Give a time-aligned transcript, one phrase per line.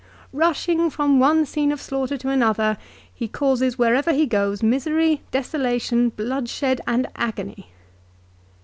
[0.33, 2.79] "Rushing from one scene of slaughter to another
[3.13, 7.67] he causes wherever he goes misery, desolation, bloodshed, and agony."